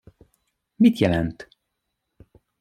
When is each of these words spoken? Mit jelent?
Mit 0.79 0.99
jelent? 0.99 1.39